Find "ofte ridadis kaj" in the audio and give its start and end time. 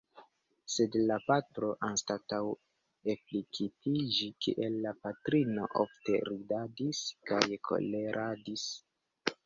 5.85-7.45